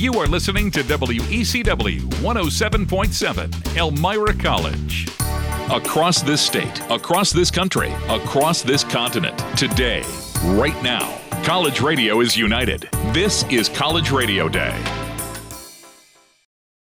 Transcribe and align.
You 0.00 0.14
are 0.14 0.26
listening 0.26 0.70
to 0.70 0.82
WECW 0.82 2.00
107.7 2.00 3.76
Elmira 3.76 4.32
College. 4.32 5.06
Across 5.70 6.22
this 6.22 6.40
state, 6.40 6.80
across 6.90 7.32
this 7.32 7.50
country, 7.50 7.92
across 8.08 8.62
this 8.62 8.82
continent, 8.82 9.36
today, 9.58 10.02
right 10.44 10.82
now, 10.82 11.20
college 11.42 11.82
radio 11.82 12.20
is 12.20 12.34
united. 12.34 12.88
This 13.12 13.44
is 13.50 13.68
College 13.68 14.10
Radio 14.10 14.48
Day. 14.48 15.09